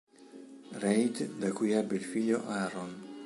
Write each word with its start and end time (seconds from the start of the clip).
Reid, 0.83 1.29
da 1.37 1.51
cui 1.51 1.73
ebbe 1.73 1.93
il 1.97 2.01
figlio 2.03 2.43
Aaron. 2.47 3.09